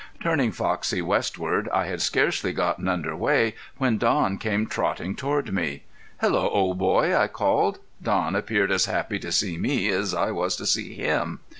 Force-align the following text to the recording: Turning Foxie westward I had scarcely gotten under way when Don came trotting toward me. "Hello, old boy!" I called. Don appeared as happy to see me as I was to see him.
Turning 0.19 0.51
Foxie 0.51 0.99
westward 1.03 1.69
I 1.71 1.85
had 1.85 2.01
scarcely 2.01 2.53
gotten 2.53 2.87
under 2.87 3.15
way 3.15 3.53
when 3.77 3.99
Don 3.99 4.39
came 4.39 4.65
trotting 4.65 5.15
toward 5.15 5.53
me. 5.53 5.83
"Hello, 6.19 6.49
old 6.49 6.79
boy!" 6.79 7.15
I 7.15 7.27
called. 7.27 7.77
Don 8.01 8.35
appeared 8.35 8.71
as 8.71 8.85
happy 8.85 9.19
to 9.19 9.31
see 9.31 9.59
me 9.59 9.89
as 9.89 10.15
I 10.15 10.31
was 10.31 10.55
to 10.55 10.65
see 10.65 10.95
him. 10.95 11.41